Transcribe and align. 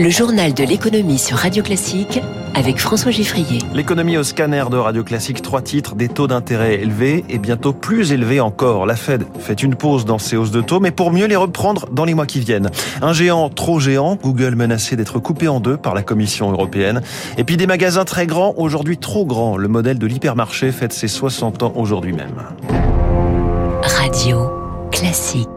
Le 0.00 0.10
journal 0.10 0.54
de 0.54 0.62
l'économie 0.62 1.18
sur 1.18 1.38
Radio 1.38 1.60
Classique 1.60 2.20
avec 2.54 2.78
François 2.78 3.10
Giffrier. 3.10 3.58
L'économie 3.74 4.16
au 4.16 4.22
scanner 4.22 4.62
de 4.70 4.76
Radio 4.76 5.02
Classique, 5.02 5.42
trois 5.42 5.60
titres, 5.60 5.96
des 5.96 6.08
taux 6.08 6.28
d'intérêt 6.28 6.74
élevés 6.74 7.24
et 7.28 7.38
bientôt 7.38 7.72
plus 7.72 8.12
élevés 8.12 8.38
encore. 8.38 8.86
La 8.86 8.94
Fed 8.94 9.24
fait 9.40 9.60
une 9.60 9.74
pause 9.74 10.04
dans 10.04 10.18
ses 10.18 10.36
hausses 10.36 10.52
de 10.52 10.60
taux, 10.60 10.78
mais 10.78 10.92
pour 10.92 11.10
mieux 11.10 11.26
les 11.26 11.34
reprendre 11.34 11.88
dans 11.90 12.04
les 12.04 12.14
mois 12.14 12.26
qui 12.26 12.38
viennent. 12.38 12.70
Un 13.02 13.12
géant 13.12 13.48
trop 13.48 13.80
géant, 13.80 14.16
Google 14.22 14.54
menacé 14.54 14.94
d'être 14.94 15.18
coupé 15.18 15.48
en 15.48 15.58
deux 15.58 15.76
par 15.76 15.96
la 15.96 16.02
Commission 16.02 16.52
européenne. 16.52 17.00
Et 17.36 17.42
puis 17.42 17.56
des 17.56 17.66
magasins 17.66 18.04
très 18.04 18.28
grands, 18.28 18.54
aujourd'hui 18.56 18.98
trop 18.98 19.26
grands. 19.26 19.56
Le 19.56 19.66
modèle 19.66 19.98
de 19.98 20.06
l'hypermarché 20.06 20.70
fête 20.70 20.92
ses 20.92 21.08
60 21.08 21.64
ans 21.64 21.72
aujourd'hui 21.74 22.12
même. 22.12 22.36
Radio 23.82 24.48
Classique. 24.92 25.48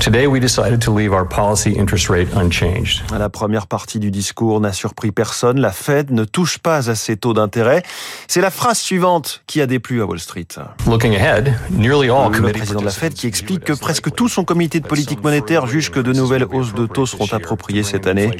Today, 0.00 0.26
we 0.26 0.40
decided 0.40 0.80
to 0.80 0.96
leave 0.96 1.12
our 1.12 1.28
policy 1.28 1.72
interest 1.76 2.08
rate 2.08 2.28
unchanged. 2.34 3.02
La 3.12 3.28
première 3.28 3.66
partie 3.66 3.98
du 3.98 4.10
discours 4.10 4.58
n'a 4.58 4.72
surpris 4.72 5.12
personne. 5.12 5.60
La 5.60 5.72
Fed 5.72 6.10
ne 6.10 6.24
touche 6.24 6.56
pas 6.56 6.88
à 6.88 6.94
ses 6.94 7.18
taux 7.18 7.34
d'intérêt. 7.34 7.82
C'est 8.26 8.40
la 8.40 8.50
phrase 8.50 8.78
suivante 8.78 9.42
qui 9.46 9.60
a 9.60 9.66
déplu 9.66 10.00
à 10.00 10.06
Wall 10.06 10.18
Street. 10.18 10.46
Looking 10.86 11.14
ahead, 11.14 11.54
nearly 11.70 12.08
all 12.08 12.32
Le 12.32 12.50
président 12.50 12.80
de 12.80 12.86
la 12.86 12.90
Fed 12.92 13.12
qui 13.12 13.26
explique 13.26 13.62
que 13.62 13.74
presque 13.74 14.10
tout 14.14 14.30
son 14.30 14.42
comité 14.42 14.80
de 14.80 14.86
politique 14.86 15.22
monétaire 15.22 15.66
juge 15.66 15.90
que 15.90 16.00
de 16.00 16.14
nouvelles 16.14 16.46
hausses 16.50 16.72
de 16.72 16.86
taux 16.86 17.04
seront 17.04 17.28
appropriées 17.30 17.82
cette 17.82 18.06
année. 18.06 18.30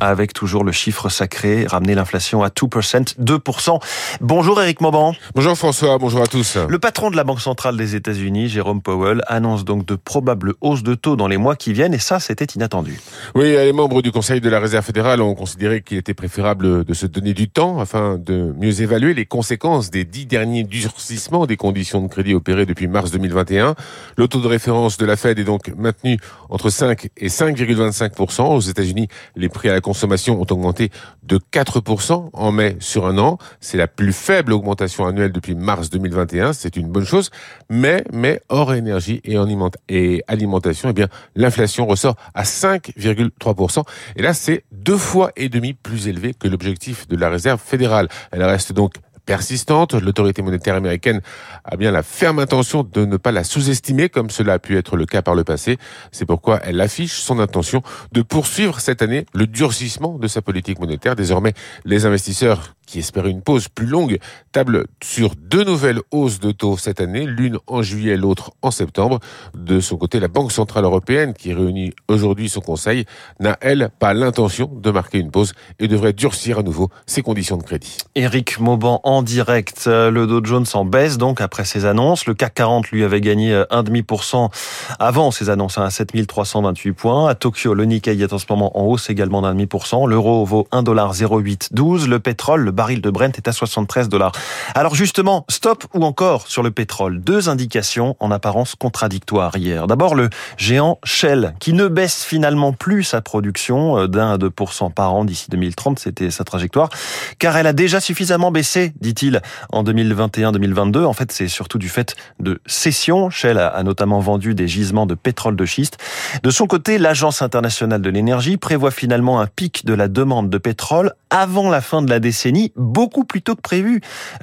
Avec 0.00 0.32
toujours 0.32 0.64
le 0.64 0.72
chiffre 0.72 1.08
sacré, 1.10 1.64
ramener 1.64 1.94
l'inflation 1.94 2.42
à 2.42 2.48
2%, 2.48 3.14
2%. 3.20 3.80
Bonjour 4.20 4.60
Eric 4.60 4.80
Mauban. 4.80 5.14
Bonjour 5.36 5.56
François, 5.56 5.96
bonjour 5.98 6.22
à 6.22 6.26
tous. 6.26 6.56
Le 6.56 6.78
patron 6.80 7.12
de 7.12 7.16
la 7.16 7.22
Banque 7.22 7.40
centrale 7.40 7.76
des 7.76 7.94
États-Unis, 7.94 8.48
Jérôme 8.48 8.82
Powell, 8.82 9.22
annonce 9.28 9.64
donc 9.64 9.75
de 9.84 9.94
probables 9.94 10.54
hausses 10.60 10.82
de 10.82 10.94
taux 10.94 11.16
dans 11.16 11.28
les 11.28 11.36
mois 11.36 11.56
qui 11.56 11.72
viennent 11.72 11.94
et 11.94 11.98
ça, 11.98 12.20
c'était 12.20 12.44
inattendu. 12.44 13.00
Oui, 13.34 13.44
les 13.44 13.72
membres 13.72 14.02
du 14.02 14.12
Conseil 14.12 14.40
de 14.40 14.48
la 14.48 14.60
Réserve 14.60 14.84
fédérale 14.84 15.20
ont 15.20 15.34
considéré 15.34 15.82
qu'il 15.82 15.98
était 15.98 16.14
préférable 16.14 16.84
de 16.84 16.94
se 16.94 17.06
donner 17.06 17.34
du 17.34 17.48
temps 17.48 17.80
afin 17.80 18.18
de 18.18 18.54
mieux 18.58 18.82
évaluer 18.82 19.14
les 19.14 19.26
conséquences 19.26 19.90
des 19.90 20.04
dix 20.04 20.26
derniers 20.26 20.64
durcissements 20.64 21.46
des 21.46 21.56
conditions 21.56 22.02
de 22.02 22.08
crédit 22.08 22.34
opérés 22.34 22.66
depuis 22.66 22.86
mars 22.86 23.10
2021. 23.10 23.74
Le 24.16 24.28
taux 24.28 24.40
de 24.40 24.46
référence 24.46 24.96
de 24.96 25.06
la 25.06 25.16
Fed 25.16 25.38
est 25.38 25.44
donc 25.44 25.72
maintenu 25.76 26.18
entre 26.48 26.70
5 26.70 27.08
et 27.16 27.28
5,25%. 27.28 28.56
Aux 28.56 28.60
États-Unis, 28.60 29.08
les 29.34 29.48
prix 29.48 29.68
à 29.68 29.72
la 29.72 29.80
consommation 29.80 30.40
ont 30.40 30.46
augmenté 30.50 30.90
de 31.22 31.38
4% 31.38 32.30
en 32.32 32.52
mai 32.52 32.76
sur 32.80 33.06
un 33.06 33.18
an. 33.18 33.38
C'est 33.60 33.76
la 33.76 33.88
plus 33.88 34.12
faible 34.12 34.52
augmentation 34.52 35.06
annuelle 35.06 35.32
depuis 35.32 35.54
mars 35.54 35.90
2021. 35.90 36.52
C'est 36.52 36.76
une 36.76 36.88
bonne 36.88 37.04
chose. 37.04 37.30
Mais, 37.68 38.04
mais 38.12 38.40
hors 38.48 38.74
énergie 38.74 39.20
et 39.24 39.38
en 39.38 39.48
et 39.88 40.22
alimentation, 40.28 40.92
eh 40.96 41.04
l'inflation 41.34 41.86
ressort 41.86 42.16
à 42.34 42.42
5,3%. 42.42 43.82
Et 44.16 44.22
là, 44.22 44.34
c'est 44.34 44.64
deux 44.72 44.96
fois 44.96 45.32
et 45.36 45.48
demi 45.48 45.74
plus 45.74 46.08
élevé 46.08 46.34
que 46.34 46.48
l'objectif 46.48 47.08
de 47.08 47.16
la 47.16 47.28
réserve 47.28 47.60
fédérale. 47.60 48.08
Elle 48.32 48.42
reste 48.42 48.72
donc 48.72 48.94
persistante. 49.26 49.92
L'autorité 49.94 50.40
monétaire 50.40 50.76
américaine 50.76 51.20
a 51.64 51.76
bien 51.76 51.90
la 51.90 52.02
ferme 52.02 52.38
intention 52.38 52.84
de 52.84 53.04
ne 53.04 53.16
pas 53.18 53.32
la 53.32 53.44
sous-estimer 53.44 54.08
comme 54.08 54.30
cela 54.30 54.54
a 54.54 54.58
pu 54.58 54.78
être 54.78 54.96
le 54.96 55.04
cas 55.04 55.20
par 55.20 55.34
le 55.34 55.44
passé. 55.44 55.76
C'est 56.12 56.24
pourquoi 56.24 56.60
elle 56.64 56.80
affiche 56.80 57.18
son 57.18 57.40
intention 57.40 57.82
de 58.12 58.22
poursuivre 58.22 58.80
cette 58.80 59.02
année 59.02 59.26
le 59.34 59.46
durcissement 59.46 60.18
de 60.18 60.28
sa 60.28 60.40
politique 60.40 60.78
monétaire. 60.78 61.16
Désormais, 61.16 61.52
les 61.84 62.06
investisseurs 62.06 62.75
qui 62.86 63.00
espéraient 63.00 63.30
une 63.30 63.42
pause 63.42 63.68
plus 63.68 63.86
longue 63.86 64.18
tablent 64.52 64.86
sur 65.02 65.34
deux 65.36 65.64
nouvelles 65.64 66.00
hausses 66.10 66.40
de 66.40 66.52
taux 66.52 66.76
cette 66.76 67.00
année, 67.00 67.26
l'une 67.26 67.58
en 67.66 67.82
juillet, 67.82 68.16
l'autre 68.16 68.52
en 68.62 68.70
septembre. 68.70 69.20
De 69.54 69.80
son 69.80 69.96
côté, 69.96 70.20
la 70.20 70.28
Banque 70.28 70.52
Centrale 70.52 70.84
Européenne, 70.84 71.34
qui 71.34 71.52
réunit 71.52 71.92
aujourd'hui 72.08 72.48
son 72.48 72.60
conseil, 72.60 73.04
n'a, 73.40 73.58
elle, 73.60 73.90
pas 73.98 74.14
l'intention 74.14 74.70
de 74.72 74.90
marquer 74.90 75.18
une 75.18 75.30
pause 75.30 75.52
et 75.78 75.88
devrait 75.88 76.12
durcir 76.12 76.60
à 76.60 76.62
nouveau 76.62 76.88
ses 77.06 77.22
conditions 77.22 77.56
de 77.56 77.62
crédit. 77.62 77.98
Éric 78.14 78.58
Mauban 78.60 79.00
en 79.04 79.22
direct. 79.22 79.86
Le 79.86 80.26
Dow 80.26 80.44
Jones 80.44 80.66
en 80.74 80.84
baisse 80.84 81.18
donc 81.18 81.40
après 81.40 81.64
ses 81.64 81.84
annonces. 81.84 82.26
Le 82.26 82.34
CAC 82.34 82.54
40 82.54 82.90
lui 82.90 83.04
avait 83.04 83.20
gagné 83.20 83.52
1,5% 83.70 84.50
avant 84.98 85.30
ses 85.30 85.50
annonces 85.50 85.78
à 85.78 85.90
7328 85.90 86.92
points. 86.92 87.28
À 87.28 87.34
Tokyo, 87.34 87.74
le 87.74 87.84
Nikkei 87.84 88.22
est 88.22 88.32
en 88.32 88.38
ce 88.38 88.46
moment 88.48 88.78
en 88.78 88.84
hausse 88.84 89.10
également 89.10 89.42
d'un 89.42 89.52
demi 89.52 89.66
pour 89.66 89.86
cent. 89.86 90.06
L'euro 90.06 90.44
vaut 90.44 90.66
1,0812. 90.72 92.08
Le 92.08 92.18
pétrole, 92.20 92.62
le 92.62 92.72
baril 92.76 93.00
de 93.00 93.10
Brent 93.10 93.36
est 93.36 93.48
à 93.48 93.52
73 93.52 94.08
dollars. 94.08 94.32
Alors 94.74 94.94
justement, 94.94 95.44
stop 95.48 95.84
ou 95.94 96.04
encore 96.04 96.46
sur 96.46 96.62
le 96.62 96.70
pétrole? 96.70 97.20
Deux 97.20 97.48
indications 97.48 98.16
en 98.20 98.30
apparence 98.30 98.76
contradictoires 98.76 99.56
hier. 99.56 99.88
D'abord 99.88 100.14
le 100.14 100.30
géant 100.56 101.00
Shell 101.02 101.54
qui 101.58 101.72
ne 101.72 101.88
baisse 101.88 102.24
finalement 102.24 102.72
plus 102.72 103.02
sa 103.02 103.20
production 103.20 103.98
euh, 103.98 104.06
d'un 104.06 104.32
à 104.32 104.36
2% 104.36 104.92
par 104.92 105.14
an 105.14 105.24
d'ici 105.24 105.50
2030. 105.50 105.98
C'était 105.98 106.30
sa 106.30 106.44
trajectoire. 106.44 106.90
Car 107.38 107.56
elle 107.56 107.66
a 107.66 107.72
déjà 107.72 107.98
suffisamment 107.98 108.52
baissé 108.52 108.92
dit-il, 109.00 109.40
en 109.72 109.82
2021-2022. 109.82 111.04
En 111.04 111.12
fait, 111.12 111.32
c'est 111.32 111.48
surtout 111.48 111.78
du 111.78 111.88
fait 111.88 112.14
de 112.38 112.60
cession. 112.66 113.30
Shell 113.30 113.58
a 113.58 113.82
notamment 113.82 114.20
vendu 114.20 114.54
des 114.54 114.68
gisements 114.68 115.06
de 115.06 115.14
pétrole 115.14 115.56
de 115.56 115.64
schiste. 115.64 115.98
De 116.42 116.50
son 116.50 116.66
côté, 116.66 116.98
l'Agence 116.98 117.42
internationale 117.42 118.02
de 118.02 118.10
l'énergie 118.10 118.56
prévoit 118.58 118.90
finalement 118.90 119.40
un 119.40 119.46
pic 119.46 119.86
de 119.86 119.94
la 119.94 120.08
demande 120.08 120.50
de 120.50 120.58
pétrole 120.58 121.12
avant 121.30 121.70
la 121.70 121.80
fin 121.80 122.02
de 122.02 122.10
la 122.10 122.20
décennie, 122.20 122.65
beaucoup 122.76 123.24
plus 123.24 123.42
tôt 123.42 123.54
que 123.54 123.60
prévu, 123.60 124.00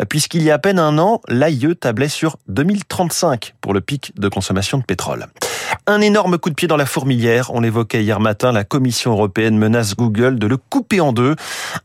puisqu'il 0.09 0.43
y 0.43 0.51
a 0.51 0.55
à 0.55 0.59
peine 0.59 0.79
un 0.79 0.97
an, 0.99 1.21
l'AIE 1.27 1.75
tablait 1.75 2.07
sur 2.07 2.37
2035 2.47 3.55
pour 3.59 3.73
le 3.73 3.81
pic 3.81 4.13
de 4.19 4.27
consommation 4.29 4.77
de 4.77 4.83
pétrole. 4.83 5.27
Un 5.87 6.01
énorme 6.01 6.37
coup 6.37 6.49
de 6.49 6.55
pied 6.55 6.67
dans 6.67 6.77
la 6.77 6.85
fourmilière. 6.85 7.51
On 7.53 7.59
l'évoquait 7.59 8.03
hier 8.03 8.19
matin, 8.19 8.51
la 8.51 8.63
Commission 8.63 9.11
européenne 9.11 9.57
menace 9.57 9.95
Google 9.95 10.39
de 10.39 10.47
le 10.47 10.57
couper 10.57 11.01
en 11.01 11.13
deux. 11.13 11.35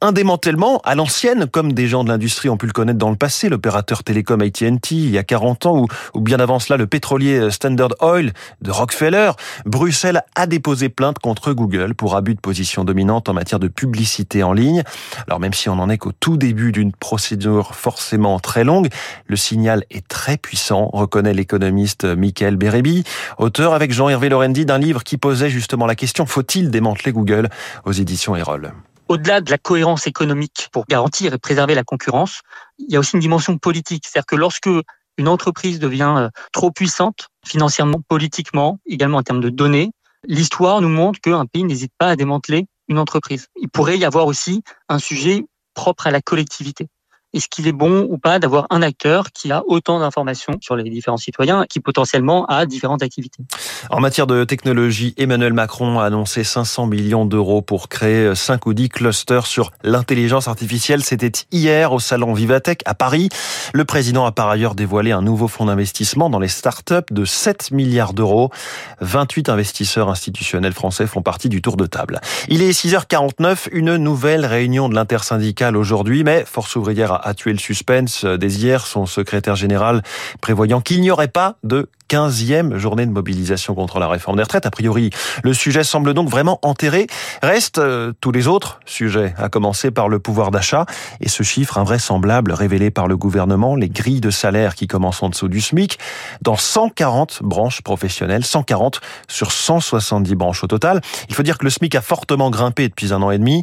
Un 0.01 0.13
démantèlement 0.13 0.81
à 0.85 0.95
l'ancienne, 0.95 1.47
comme 1.47 1.73
des 1.73 1.89
gens 1.89 2.05
de 2.05 2.09
l'industrie 2.09 2.49
ont 2.49 2.57
pu 2.57 2.67
le 2.67 2.73
connaître 2.73 2.99
dans 2.99 3.11
le 3.11 3.17
passé, 3.17 3.49
l'opérateur 3.49 4.05
télécom 4.05 4.41
AT&T 4.41 4.95
il 4.95 5.11
y 5.11 5.19
a 5.19 5.25
40 5.25 5.67
ans, 5.67 5.87
ou, 6.15 6.21
bien 6.21 6.39
avant 6.39 6.59
cela 6.59 6.77
le 6.77 6.87
pétrolier 6.87 7.51
Standard 7.51 7.91
Oil 8.01 8.33
de 8.63 8.71
Rockefeller. 8.71 9.33
Bruxelles 9.65 10.23
a 10.35 10.47
déposé 10.47 10.89
plainte 10.89 11.19
contre 11.19 11.53
Google 11.53 11.95
pour 11.95 12.17
abus 12.17 12.35
de 12.35 12.41
position 12.41 12.85
dominante 12.85 13.29
en 13.29 13.35
matière 13.35 13.59
de 13.59 13.69
publicité 13.69 14.43
en 14.43 14.53
ligne. 14.53 14.83
Alors 15.27 15.41
même 15.41 15.55
si 15.55 15.69
on 15.69 15.79
en 15.79 15.91
est 15.91 15.99
qu'au 15.99 16.13
tout 16.13 16.37
début 16.37 16.73
d'une 16.73 16.93
procédure 16.93 17.75
forcément 17.75 18.39
très 18.39 18.65
longue, 18.65 18.89
le 19.27 19.37
signal 19.37 19.85
est 19.91 20.07
très 20.07 20.37
puissant, 20.37 20.91
reconnaît 20.93 21.35
l'économiste 21.35 22.05
Michael 22.05 22.57
Bérébi, 22.57 23.05
auteur 23.39 23.78
avec 23.79 23.93
Jean-Hervé 23.93 24.29
Lorendi 24.29 24.67
d'un 24.67 24.79
livre 24.79 25.05
qui 25.05 25.19
posait 25.19 25.51
justement 25.51 25.87
la 25.87 25.95
question 25.95 26.27
faut-il 26.27 26.69
démanteler 26.69 27.13
Google 27.13 27.49
aux 27.85 27.93
éditions 27.93 28.35
Erol? 28.35 28.73
Au-delà 29.09 29.41
de 29.41 29.53
la 29.53 29.57
cohérence 29.57 30.09
économique 30.09 30.69
pour 30.73 30.85
garantir 30.87 31.33
et 31.33 31.39
préserver 31.39 31.77
la 31.77 31.85
concurrence, 31.85 32.41
il 32.81 32.93
y 32.93 32.97
a 32.97 32.99
aussi 32.99 33.15
une 33.15 33.21
dimension 33.21 33.57
politique. 33.57 34.03
C'est-à-dire 34.05 34.27
que 34.27 34.35
lorsque 34.35 34.69
une 35.17 35.29
entreprise 35.29 35.79
devient 35.79 36.13
euh, 36.19 36.29
trop 36.53 36.73
puissante, 36.73 37.29
financièrement, 37.47 38.01
politiquement, 38.09 38.81
également 38.85 39.19
en 39.19 39.23
termes 39.23 39.41
de 39.41 39.49
données, 39.49 39.93
l'histoire 40.27 40.81
nous 40.81 40.89
montre 40.89 41.21
qu'un 41.21 41.47
pays 41.47 41.63
n'hésite 41.63 41.93
pas 41.99 42.09
à 42.09 42.17
démanteler 42.17 42.67
une 42.89 42.99
entreprise. 42.99 43.47
Il 43.63 43.69
pourrait 43.69 43.97
y 43.97 44.05
avoir 44.05 44.27
aussi 44.27 44.65
un 44.89 44.99
sujet 44.99 45.45
propre 45.75 46.09
à 46.09 46.11
la 46.11 46.21
collectivité 46.21 46.89
est-ce 47.35 47.49
qu'il 47.49 47.69
est 47.69 47.73
bon 47.73 48.07
ou 48.09 48.17
pas 48.17 48.39
d'avoir 48.39 48.67
un 48.71 48.81
acteur 48.81 49.33
qui 49.33 49.53
a 49.53 49.63
autant 49.67 50.01
d'informations 50.01 50.55
sur 50.61 50.77
les 50.77 50.89
différents 50.89 51.19
citoyens 51.19 51.67
qui 51.69 51.81
potentiellement 51.81 52.47
a 52.47 52.65
différentes 52.65 53.03
activités? 53.03 53.43
En 53.91 54.01
matière 54.01 54.27
de 54.27 54.45
technologie, 54.45 55.15
Emmanuel 55.19 55.53
Macron 55.53 56.01
a 56.01 56.05
annoncé 56.05 56.43
500 56.43 56.87
millions 56.87 57.27
d'euros 57.27 57.61
pour 57.61 57.89
créer 57.89 58.35
5 58.35 58.65
ou 58.67 58.73
10 58.73 58.89
clusters 58.89 59.47
sur 59.47 59.73
l'intelligence 59.83 60.49
artificielle. 60.49 61.05
C'était 61.05 61.33
hier 61.53 61.93
au 61.93 62.01
salon 62.01 62.33
Vivatech 62.33 62.81
à 62.87 62.95
Paris. 62.95 63.29
Le 63.75 63.85
président 63.85 64.25
a 64.25 64.33
par 64.33 64.49
ailleurs 64.49 64.75
dévoilé 64.75 65.13
un 65.13 65.23
nouveau 65.23 65.49
fonds 65.49 65.67
d'investissement 65.67 66.31
dans 66.31 66.39
les 66.39 66.49
startups 66.49 66.95
de 67.11 67.25
7 67.27 67.73
milliards 67.73 68.15
d'euros. 68.15 68.51
28 69.01 69.51
investisseurs 69.51 70.09
institutionnels 70.09 70.73
français 70.73 71.07
font 71.07 71.23
partie 71.23 71.51
du 71.51 71.61
tour 71.61 71.77
de 71.77 71.85
table. 71.85 72.21
Il 72.49 72.63
est 72.63 72.71
6h49, 72.71 73.69
une 73.73 73.97
nouvelle 73.97 74.47
réunion 74.47 74.89
de 74.89 74.95
l'intersyndicale 74.95 75.77
aujourd'hui, 75.77 76.25
mais 76.25 76.45
Force 76.47 76.75
ouvrière 76.77 77.18
a 77.23 77.35
tué 77.35 77.53
le 77.53 77.59
suspense 77.59 78.25
dès 78.25 78.49
hier, 78.49 78.87
son 78.87 79.07
secrétaire 79.07 79.57
général 79.57 80.03
prévoyant 80.41 80.81
qu'il 80.81 81.01
n'y 81.01 81.11
aurait 81.11 81.29
pas 81.29 81.57
de 81.63 81.89
15e 82.09 82.77
journée 82.77 83.07
de 83.07 83.11
mobilisation 83.11 83.75
contre 83.75 83.99
la 83.99 84.09
réforme 84.09 84.37
des 84.37 84.43
retraites. 84.43 84.67
A 84.67 84.71
priori, 84.71 85.11
le 85.43 85.55
sujet 85.55 85.85
semble 85.85 86.15
donc 86.15 86.29
vraiment 86.29 86.59
enterré. 86.63 87.07
Restent 87.43 87.79
euh, 87.79 88.13
tous 88.21 88.33
les 88.33 88.49
autres 88.49 88.81
sujets, 88.87 89.35
à 89.39 89.49
commencer 89.49 89.91
par 89.91 90.09
le 90.09 90.19
pouvoir 90.19 90.51
d'achat 90.51 90.87
et 91.21 91.29
ce 91.29 91.43
chiffre 91.43 91.79
invraisemblable 91.79 92.53
révélé 92.53 92.91
par 92.91 93.09
le 93.09 93.17
gouvernement, 93.17 93.77
les 93.77 93.89
grilles 93.89 94.21
de 94.21 94.31
salaire 94.31 94.75
qui 94.75 94.87
commencent 94.87 95.23
en 95.23 95.29
dessous 95.29 95.49
du 95.49 95.61
SMIC 95.61 95.99
dans 96.43 96.57
140 96.57 97.41
branches 97.43 97.83
professionnelles, 97.83 98.45
140 98.45 99.01
sur 99.29 99.53
170 99.53 100.35
branches 100.35 100.65
au 100.65 100.67
total. 100.67 101.01
Il 101.29 101.35
faut 101.35 101.43
dire 101.43 101.59
que 101.59 101.65
le 101.65 101.71
SMIC 101.71 101.95
a 101.95 102.01
fortement 102.01 102.51
grimpé 102.51 102.89
depuis 102.89 103.13
un 103.13 103.23
an 103.23 103.31
et 103.31 103.39
demi, 103.39 103.63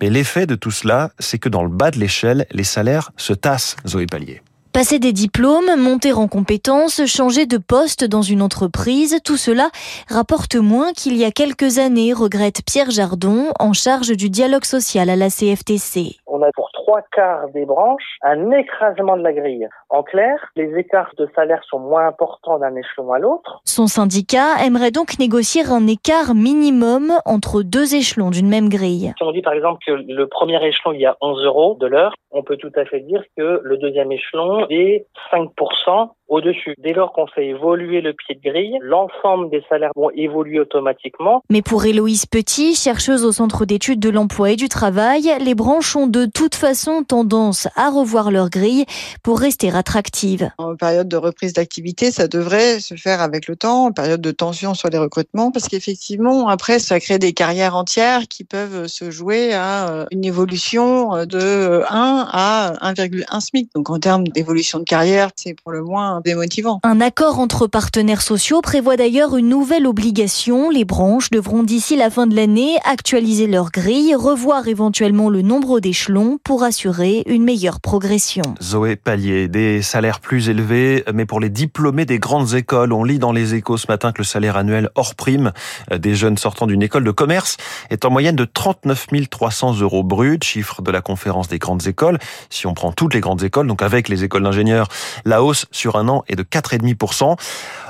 mais 0.00 0.10
l'effet 0.10 0.46
de 0.46 0.54
tout 0.54 0.70
cela, 0.70 1.10
c'est 1.18 1.38
que 1.38 1.48
dans 1.48 1.62
le 1.62 1.70
bas 1.70 1.90
de 1.90 1.98
l'échelle, 1.98 2.46
les 2.50 2.64
salaires 2.64 3.10
se 3.16 3.32
tassent, 3.32 3.76
Zoé 3.86 4.06
Pallier. 4.06 4.42
Passer 4.74 4.98
des 4.98 5.12
diplômes, 5.12 5.76
monter 5.78 6.12
en 6.12 6.26
compétences, 6.26 7.06
changer 7.06 7.46
de 7.46 7.58
poste 7.58 8.02
dans 8.02 8.22
une 8.22 8.42
entreprise, 8.42 9.20
tout 9.22 9.36
cela 9.36 9.70
rapporte 10.08 10.56
moins 10.56 10.92
qu'il 10.92 11.16
y 11.16 11.24
a 11.24 11.30
quelques 11.30 11.78
années, 11.78 12.12
regrette 12.12 12.62
Pierre 12.66 12.90
Jardon, 12.90 13.52
en 13.60 13.72
charge 13.72 14.16
du 14.16 14.30
dialogue 14.30 14.64
social 14.64 15.10
à 15.10 15.14
la 15.14 15.30
CFTC. 15.30 16.16
A 16.44 16.52
pour 16.54 16.70
trois 16.72 17.00
quarts 17.12 17.48
des 17.54 17.64
branches 17.64 18.18
un 18.22 18.50
écrasement 18.50 19.16
de 19.16 19.22
la 19.22 19.32
grille. 19.32 19.68
En 19.88 20.02
clair, 20.02 20.36
les 20.56 20.76
écarts 20.76 21.12
de 21.16 21.28
salaire 21.34 21.62
sont 21.64 21.78
moins 21.78 22.06
importants 22.06 22.58
d'un 22.58 22.74
échelon 22.76 23.12
à 23.12 23.18
l'autre. 23.18 23.60
Son 23.64 23.86
syndicat 23.86 24.62
aimerait 24.64 24.90
donc 24.90 25.18
négocier 25.18 25.62
un 25.66 25.86
écart 25.86 26.34
minimum 26.34 27.12
entre 27.24 27.62
deux 27.62 27.94
échelons 27.94 28.30
d'une 28.30 28.48
même 28.48 28.68
grille. 28.68 29.12
Si 29.16 29.22
on 29.22 29.32
dit 29.32 29.42
par 29.42 29.54
exemple 29.54 29.78
que 29.86 29.92
le 29.92 30.26
premier 30.26 30.62
échelon 30.66 30.92
il 30.92 31.00
y 31.00 31.06
a 31.06 31.16
11 31.20 31.44
euros 31.44 31.76
de 31.80 31.86
l'heure, 31.86 32.14
on 32.30 32.42
peut 32.42 32.56
tout 32.56 32.72
à 32.76 32.84
fait 32.84 33.00
dire 33.00 33.22
que 33.36 33.60
le 33.62 33.78
deuxième 33.78 34.12
échelon 34.12 34.66
est 34.68 35.06
5% 35.32 36.10
au-dessus. 36.28 36.74
Dès 36.78 36.92
lors 36.92 37.12
qu'on 37.12 37.26
fait 37.26 37.46
évoluer 37.46 38.00
le 38.00 38.12
pied 38.12 38.34
de 38.34 38.50
grille, 38.50 38.78
l'ensemble 38.80 39.50
des 39.50 39.62
salaires 39.68 39.90
vont 39.94 40.10
évoluer 40.10 40.60
automatiquement. 40.60 41.42
Mais 41.50 41.62
pour 41.62 41.84
Héloïse 41.84 42.26
Petit, 42.26 42.74
chercheuse 42.74 43.24
au 43.24 43.32
Centre 43.32 43.64
d'études 43.64 44.00
de 44.00 44.10
l'emploi 44.10 44.52
et 44.52 44.56
du 44.56 44.68
travail, 44.68 45.30
les 45.40 45.54
branches 45.54 45.96
ont 45.96 46.06
de 46.06 46.26
toute 46.26 46.54
façon 46.54 47.02
tendance 47.02 47.68
à 47.76 47.90
revoir 47.90 48.30
leur 48.30 48.50
grille 48.50 48.84
pour 49.22 49.38
rester 49.38 49.70
attractives. 49.70 50.50
En 50.58 50.76
période 50.76 51.08
de 51.08 51.16
reprise 51.16 51.52
d'activité, 51.52 52.10
ça 52.10 52.28
devrait 52.28 52.80
se 52.80 52.94
faire 52.94 53.20
avec 53.20 53.48
le 53.48 53.56
temps, 53.56 53.86
en 53.86 53.92
période 53.92 54.20
de 54.20 54.30
tension 54.30 54.74
sur 54.74 54.88
les 54.88 54.98
recrutements, 54.98 55.50
parce 55.50 55.68
qu'effectivement, 55.68 56.48
après, 56.48 56.78
ça 56.78 57.00
crée 57.00 57.18
des 57.18 57.32
carrières 57.32 57.76
entières 57.76 58.28
qui 58.28 58.44
peuvent 58.44 58.86
se 58.86 59.10
jouer 59.10 59.52
à 59.52 59.88
euh, 59.88 60.06
une 60.10 60.24
évolution 60.24 61.24
de 61.26 61.82
1 61.88 62.26
à 62.30 62.72
1,1 62.92 63.40
SMIC. 63.40 63.70
Donc 63.74 63.90
en 63.90 63.98
termes 63.98 64.26
d'évolution 64.28 64.78
de 64.78 64.84
carrière, 64.84 65.30
c'est 65.36 65.54
pour 65.54 65.72
le 65.72 65.82
moins 65.82 66.13
démotivant. 66.20 66.80
Un 66.82 67.00
accord 67.00 67.38
entre 67.38 67.66
partenaires 67.66 68.22
sociaux 68.22 68.60
prévoit 68.60 68.96
d'ailleurs 68.96 69.36
une 69.36 69.48
nouvelle 69.48 69.86
obligation. 69.86 70.70
Les 70.70 70.84
branches 70.84 71.30
devront 71.30 71.62
d'ici 71.62 71.96
la 71.96 72.10
fin 72.10 72.26
de 72.26 72.34
l'année 72.34 72.76
actualiser 72.84 73.46
leur 73.46 73.70
grille, 73.70 74.14
revoir 74.14 74.68
éventuellement 74.68 75.30
le 75.30 75.42
nombre 75.42 75.80
d'échelons 75.80 76.38
pour 76.42 76.62
assurer 76.62 77.22
une 77.26 77.44
meilleure 77.44 77.80
progression. 77.80 78.42
Zoé 78.62 78.96
Pallier, 78.96 79.48
des 79.48 79.82
salaires 79.82 80.20
plus 80.20 80.48
élevés, 80.48 81.04
mais 81.12 81.26
pour 81.26 81.40
les 81.40 81.50
diplômés 81.50 82.04
des 82.04 82.18
grandes 82.18 82.54
écoles. 82.54 82.92
On 82.92 83.04
lit 83.04 83.18
dans 83.18 83.32
les 83.32 83.54
échos 83.54 83.76
ce 83.76 83.86
matin 83.88 84.12
que 84.12 84.18
le 84.18 84.24
salaire 84.24 84.56
annuel 84.56 84.90
hors 84.94 85.14
prime 85.14 85.52
des 85.94 86.14
jeunes 86.14 86.38
sortant 86.38 86.66
d'une 86.66 86.82
école 86.82 87.04
de 87.04 87.10
commerce 87.10 87.56
est 87.90 88.04
en 88.04 88.10
moyenne 88.10 88.36
de 88.36 88.44
39 88.44 89.08
300 89.30 89.80
euros 89.80 90.02
bruts, 90.02 90.38
chiffre 90.42 90.82
de 90.82 90.90
la 90.90 91.00
conférence 91.00 91.48
des 91.48 91.58
grandes 91.58 91.86
écoles. 91.86 92.18
Si 92.50 92.66
on 92.66 92.74
prend 92.74 92.92
toutes 92.92 93.14
les 93.14 93.20
grandes 93.20 93.42
écoles, 93.42 93.66
donc 93.66 93.82
avec 93.82 94.08
les 94.08 94.24
écoles 94.24 94.42
d'ingénieurs, 94.42 94.88
la 95.24 95.42
hausse 95.42 95.66
sur 95.70 95.96
un 95.96 96.03
an 96.08 96.24
est 96.28 96.36
de 96.36 96.42
4,5%. 96.42 97.36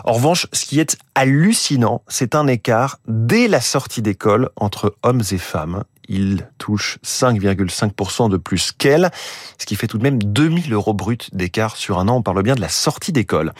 En 0.05 0.13
revanche, 0.13 0.47
ce 0.53 0.65
qui 0.65 0.81
est 0.81 0.97
hallucinant, 1.15 2.03
c'est 2.09 2.35
un 2.35 2.47
écart 2.47 2.99
dès 3.07 3.49
la 3.49 3.61
sortie 3.61 4.03
d'école 4.03 4.51
entre 4.57 4.97
hommes 5.03 5.23
et 5.31 5.39
femmes 5.39 5.85
il 6.09 6.47
touche 6.59 6.99
5,5% 7.05 8.31
de 8.31 8.37
plus 8.37 8.73
qu'elle, 8.73 9.11
ce 9.59 9.67
qui 9.67 9.77
fait 9.77 9.87
tout 9.87 9.99
de 9.99 10.03
même 10.03 10.23
2000 10.23 10.73
euros 10.73 10.95
bruts 10.95 11.19
d'écart 11.33 11.77
sur 11.77 11.99
un 11.99 12.09
an. 12.09 12.17
On 12.17 12.23
parle 12.23 12.43
bien 12.43 12.55
de 12.55 12.61
la 12.61 12.69
sortie 12.69 13.13
d'école. 13.13 13.53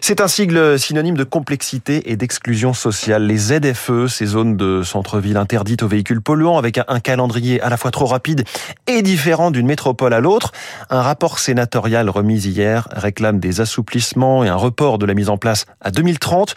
C'est 0.00 0.20
un 0.20 0.28
sigle 0.28 0.78
synonyme 0.78 1.16
de 1.16 1.24
complexité 1.24 2.10
et 2.10 2.16
d'exclusion 2.16 2.72
sociale. 2.72 3.26
Les 3.26 3.36
ZFE, 3.36 4.06
ces 4.08 4.26
zones 4.26 4.56
de 4.56 4.82
centre-ville 4.82 5.36
interdites 5.36 5.82
aux 5.82 5.88
véhicules 5.88 6.20
polluants, 6.20 6.58
avec 6.58 6.78
un 6.86 7.00
calendrier 7.00 7.60
à 7.60 7.68
la 7.68 7.76
fois 7.76 7.90
trop 7.90 8.06
rapide 8.06 8.44
et 8.86 9.02
différent 9.02 9.50
d'une 9.50 9.66
métropole 9.66 10.14
à 10.14 10.20
l'autre. 10.20 10.52
Un 10.88 11.02
rapport 11.02 11.38
sénatorial 11.38 12.08
remis 12.10 12.40
hier 12.40 12.88
réclame 12.92 13.40
des 13.40 13.60
assouplissements 13.60 14.44
et 14.44 14.48
un 14.48 14.56
report 14.56 14.98
de 14.98 15.06
la 15.06 15.14
mise 15.14 15.28
en 15.28 15.38
place 15.38 15.66
à 15.80 15.90
2030. 15.90 16.54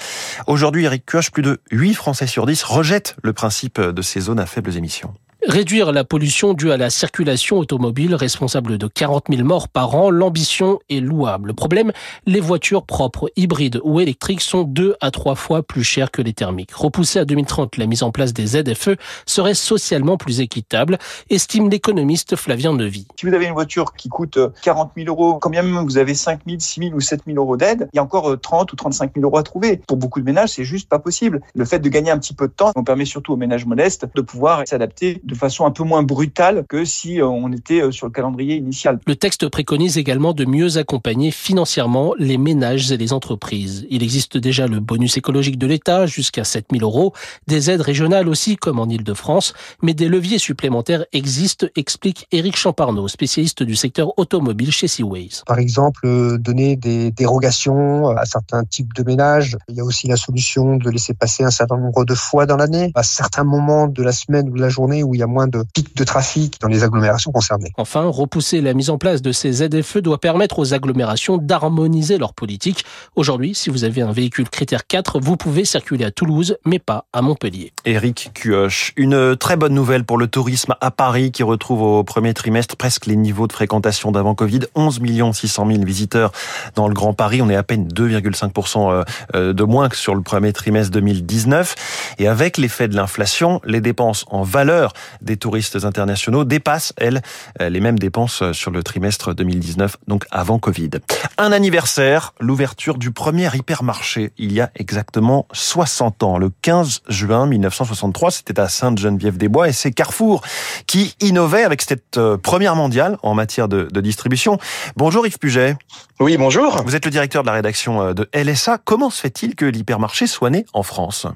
Aujourd'hui, 0.48 0.86
Eric 0.86 1.06
Kioch, 1.06 1.32
plus 1.32 1.44
de 1.44 1.62
8 1.72 1.94
Français 1.94 2.28
sur 2.28 2.46
10 2.46 2.64
rejettent 2.64 3.16
le 3.24 3.34
principe 3.34 3.80
de 3.80 4.02
ces 4.02 4.22
zones 4.22 4.40
à 4.40 4.46
faibles 4.46 4.76
émissions. 4.76 5.14
Réduire 5.46 5.92
la 5.92 6.06
pollution 6.06 6.54
due 6.54 6.72
à 6.72 6.78
la 6.78 6.90
circulation 6.90 7.58
automobile, 7.58 8.16
responsable 8.16 8.78
de 8.78 8.88
40 8.88 9.26
000 9.30 9.46
morts 9.46 9.68
par 9.68 9.94
an, 9.94 10.10
l'ambition 10.10 10.80
est 10.90 11.02
louable. 11.02 11.50
Le 11.50 11.54
problème, 11.54 11.92
les 12.26 12.40
voitures 12.40 12.86
propres, 12.86 13.30
hybrides 13.36 13.82
ou 13.84 14.00
électriques 14.00 14.40
sont 14.40 14.64
deux 14.64 14.96
à 15.02 15.12
trois 15.12 15.36
fois 15.36 15.62
plus 15.62 15.84
chères 15.84 16.12
que 16.12 16.22
les 16.22 16.32
thermiques. 16.32 16.72
Repousser 16.72 17.20
à 17.20 17.26
2030 17.26 17.76
la 17.76 17.88
mise 17.88 18.04
en 18.04 18.12
place 18.12 18.32
des 18.32 18.48
ZFE 18.48 18.92
serait 19.26 19.54
socialement 19.54 20.16
plus 20.16 20.40
équitable, 20.40 20.98
estime 21.30 21.70
l'économiste 21.70 22.38
Flavien 22.38 22.72
Nevy. 22.72 23.06
Si 23.20 23.26
vous 23.26 23.34
avez 23.34 23.46
une 23.46 23.54
voiture 23.54 23.96
qui 23.96 24.08
coûte 24.08 24.40
40 24.62 24.92
000 24.96 25.10
euros, 25.10 25.40
quand 25.40 25.50
même 25.50 25.78
vous 25.80 25.98
avez 25.98 26.14
5 26.14 26.40
000, 26.48 26.60
6 26.62 26.80
000 26.80 26.96
ou 26.96 27.02
7 27.02 27.24
000 27.28 27.38
euros 27.38 27.58
d'aide, 27.58 27.90
il 27.92 27.98
y 27.98 28.00
a 28.00 28.04
encore 28.04 28.40
30 28.40 28.72
ou 28.72 28.76
35 28.78 29.12
000 29.14 29.26
euros 29.26 29.40
à 29.40 29.44
trouver. 29.44 29.82
Pour 29.88 29.98
beaucoup 29.98 30.22
de 30.22 30.26
ménages, 30.26 30.52
c'est 30.52 30.64
juste 30.64 30.88
pas 30.88 31.00
possible. 31.00 31.42
Le 31.54 31.66
fait 31.66 31.80
de 31.80 31.90
gagner 31.90 32.12
un 32.12 32.18
petit 32.18 32.34
peu 32.34 32.48
de 32.48 32.54
temps, 32.54 32.72
on 32.78 32.86
permet 32.86 33.04
surtout 33.04 33.34
aux 33.34 33.38
ménages 33.38 33.66
modestes 33.66 34.08
de 34.16 34.22
pouvoir 34.22 34.64
s'adapter 34.66 35.22
façon 35.36 35.66
un 35.66 35.72
peu 35.72 35.84
moins 35.84 36.04
brutale 36.04 36.66
que 36.68 36.86
si 36.86 37.22
euh, 37.22 37.28
on 37.28 37.52
était 37.52 37.82
euh, 37.82 37.92
sur 37.92 38.08
le 38.08 38.12
calendrier 38.12 38.56
initial. 38.56 39.00
Le 39.06 39.16
texte 39.16 39.48
préconise 39.50 39.98
également 39.98 40.34
de 40.34 40.46
mieux 40.46 40.78
accompagner 40.78 41.32
financièrement 41.32 42.14
les 42.18 42.38
ménages 42.38 42.92
et 42.92 42.98
les 42.98 43.14
entreprises. 43.14 43.86
Il 43.90 44.04
existe 44.04 44.38
déjà 44.38 44.68
le 44.68 44.80
bonus 44.80 45.18
écologique 45.18 45.58
de 45.58 45.68
l'État 45.68 46.06
jusqu'à 46.06 46.44
7000 46.44 46.84
euros, 46.84 47.14
des 47.48 47.70
aides 47.70 47.82
régionales 47.82 48.28
aussi 48.28 48.56
comme 48.56 48.80
en 48.80 48.88
Ile-de-France, 48.88 49.54
mais 49.82 49.94
des 49.94 50.08
leviers 50.08 50.40
supplémentaires 50.40 51.06
existent, 51.14 51.68
explique 51.76 52.28
Éric 52.32 52.58
Champarneau, 52.58 53.08
spécialiste 53.08 53.64
du 53.64 53.76
secteur 53.76 54.18
automobile 54.18 54.72
chez 54.72 54.88
Seaways. 54.88 55.44
Par 55.46 55.60
exemple, 55.60 56.06
euh, 56.06 56.38
donner 56.38 56.76
des 56.76 57.12
dérogations 57.12 58.10
à 58.10 58.26
certains 58.26 58.64
types 58.64 58.94
de 58.94 59.04
ménages. 59.04 59.58
Il 59.70 59.76
y 59.76 59.80
a 59.80 59.84
aussi 59.84 60.08
la 60.08 60.18
solution 60.18 60.78
de 60.78 60.90
laisser 60.90 61.14
passer 61.14 61.44
un 61.44 61.52
certain 61.52 61.78
nombre 61.78 62.06
de 62.06 62.14
fois 62.14 62.46
dans 62.46 62.58
l'année, 62.58 62.92
à 62.96 63.04
certains 63.04 63.44
moments 63.44 63.88
de 63.88 64.04
la 64.04 64.12
semaine 64.12 64.50
ou 64.50 64.56
de 64.56 64.62
la 64.62 64.70
journée 64.70 65.04
où 65.04 65.16
il 65.16 65.20
y 65.20 65.23
a 65.23 65.23
moins 65.28 65.48
de 65.48 65.64
pics 65.74 65.96
de 65.96 66.04
trafic 66.04 66.60
dans 66.62 66.68
les 66.68 66.84
agglomérations 66.84 67.32
concernées. 67.32 67.72
Enfin, 67.78 68.04
repousser 68.06 68.62
la 68.62 68.74
mise 68.74 68.90
en 68.90 68.98
place 68.98 69.22
de 69.22 69.32
ces 69.32 69.52
ZFE 69.52 69.98
doit 69.98 70.20
permettre 70.20 70.60
aux 70.60 70.74
agglomérations 70.74 71.38
d'harmoniser 71.38 72.18
leur 72.18 72.34
politique. 72.34 72.86
Aujourd'hui, 73.16 73.56
si 73.56 73.70
vous 73.70 73.84
avez 73.84 74.02
un 74.02 74.12
véhicule 74.12 74.50
critère 74.50 74.88
4, 74.88 75.20
vous 75.20 75.38
pouvez 75.38 75.66
circuler 75.66 76.06
à 76.06 76.12
Toulouse, 76.12 76.58
mais 76.66 76.80
pas 76.80 77.06
à 77.14 77.22
Montpellier. 77.22 77.74
Éric 77.86 78.32
Cuoche, 78.34 78.94
une 78.98 79.36
très 79.36 79.58
bonne 79.58 79.74
nouvelle 79.74 80.04
pour 80.04 80.18
le 80.18 80.28
tourisme 80.28 80.76
à 80.82 80.92
Paris 80.92 81.32
qui 81.32 81.44
retrouve 81.44 81.82
au 81.82 82.04
premier 82.04 82.34
trimestre 82.34 82.76
presque 82.76 83.06
les 83.06 83.16
niveaux 83.16 83.48
de 83.48 83.54
fréquentation 83.54 84.12
d'avant 84.12 84.36
Covid. 84.36 84.62
11 84.76 85.02
600 85.34 85.68
000 85.68 85.84
visiteurs 85.84 86.32
dans 86.76 86.88
le 86.88 86.94
Grand 86.94 87.14
Paris. 87.14 87.42
On 87.42 87.50
est 87.50 87.56
à 87.56 87.64
peine 87.64 87.88
2,5% 87.88 88.92
euh, 88.92 89.04
euh, 89.36 89.54
de 89.54 89.64
moins 89.64 89.90
que 89.90 89.96
sur 89.96 90.16
le 90.16 90.22
premier 90.22 90.54
trimestre 90.54 90.92
2019. 90.92 92.16
Et 92.20 92.28
avec 92.28 92.58
l'effet 92.58 92.88
de 92.88 92.96
l'inflation, 92.96 93.62
les 93.66 93.82
dépenses 93.82 94.26
en 94.30 94.44
valeur 94.44 94.94
des 95.22 95.38
touristes 95.38 95.84
internationaux 95.84 96.44
dépassent, 96.44 96.94
elles, 96.98 97.22
euh, 97.62 97.70
les 97.70 97.80
mêmes 97.80 98.00
dépenses 98.00 98.42
euh, 98.42 98.54
sur 98.54 98.72
le 98.72 98.84
trimestre 98.84 99.34
2019, 99.34 99.98
donc 100.08 100.26
avant 100.32 100.60
Covid. 100.60 100.92
Un 101.38 101.52
anniversaire, 101.52 102.34
l'ouverture 102.40 102.98
du 102.98 103.12
premier 103.12 103.50
hypermarché 103.54 104.32
il 104.38 104.54
y 104.54 104.62
a 104.62 104.72
exactement 104.76 105.48
60 105.54 106.24
ans, 106.24 106.38
le 106.38 106.52
15 106.62 107.02
juin 107.10 107.46
1963, 107.46 108.32
c'était 108.32 108.60
à 108.60 108.68
Sainte-Geneviève-des-Bois 108.68 109.70
et 109.70 109.74
c'est 109.74 109.92
Carrefour 109.92 110.42
qui 110.88 111.16
innovait 111.20 111.64
avec 111.64 111.82
cette 111.82 112.18
euh, 112.18 112.38
première 112.38 112.76
mondiale 112.76 113.18
en 113.24 113.34
matière 113.34 113.68
de, 113.68 113.88
de 113.92 114.02
distribution. 114.02 114.58
Bonjour 114.96 115.26
Yves 115.26 115.40
Puget. 115.40 115.76
Oui, 116.20 116.38
bonjour. 116.38 116.82
Vous 116.84 116.96
êtes 116.96 117.06
le 117.06 117.12
directeur 117.12 117.44
de 117.44 117.48
la 117.48 117.54
rédaction 117.54 118.14
de 118.14 118.30
LSA. 118.34 118.78
Comment 118.84 119.10
se 119.10 119.20
fait-il 119.20 119.56
que 119.56 119.66
l'hypermarché 119.66 120.28
soit 120.28 120.50
né 120.50 120.66
en 120.74 120.84
France? 120.84 121.28